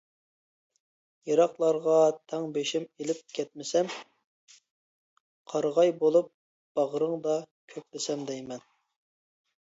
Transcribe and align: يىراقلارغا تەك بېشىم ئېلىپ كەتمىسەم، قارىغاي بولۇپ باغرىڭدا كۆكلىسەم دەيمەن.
يىراقلارغا 1.31 1.97
تەك 2.31 2.45
بېشىم 2.55 2.87
ئېلىپ 3.03 3.19
كەتمىسەم، 3.39 3.91
قارىغاي 5.53 5.93
بولۇپ 6.05 6.31
باغرىڭدا 6.79 7.37
كۆكلىسەم 7.75 8.25
دەيمەن. 8.31 8.65